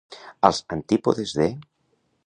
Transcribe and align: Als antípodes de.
Als 0.49 0.61
antípodes 0.77 1.37
de. 1.41 1.49